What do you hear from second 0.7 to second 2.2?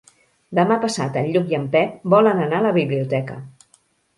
passat en Lluc i en Pep